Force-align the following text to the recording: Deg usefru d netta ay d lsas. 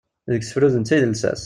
Deg 0.31 0.41
usefru 0.43 0.67
d 0.71 0.75
netta 0.77 0.93
ay 0.95 1.01
d 1.03 1.05
lsas. 1.13 1.39